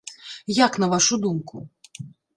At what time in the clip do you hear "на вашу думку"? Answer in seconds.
0.83-1.69